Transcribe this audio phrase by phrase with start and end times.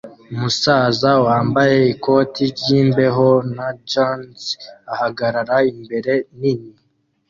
[0.33, 4.41] Umusaza wambaye ikote ryimbeho na jans
[4.93, 6.73] ahagarara imbere nini